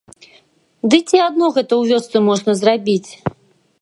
[0.93, 3.11] Ды ці адно гэта ў вёсцы можна зрабіць.